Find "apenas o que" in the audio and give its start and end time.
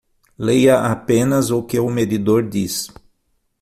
0.91-1.79